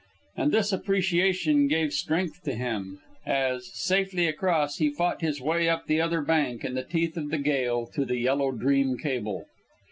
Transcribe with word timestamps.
And 0.35 0.51
this 0.51 0.73
appreciation 0.73 1.67
gave 1.67 1.93
strength 1.93 2.41
to 2.45 2.55
him, 2.55 2.97
as, 3.23 3.69
safely 3.75 4.25
across, 4.25 4.77
he 4.77 4.89
fought 4.89 5.21
his 5.21 5.39
way 5.39 5.69
up 5.69 5.85
the 5.85 6.01
other 6.01 6.21
bank, 6.21 6.65
in 6.65 6.73
the 6.73 6.81
teeth 6.83 7.17
of 7.17 7.29
the 7.29 7.37
gale, 7.37 7.85
to 7.93 8.03
the 8.03 8.17
Yellow 8.17 8.51
Dream 8.51 8.97
cable. 8.97 9.45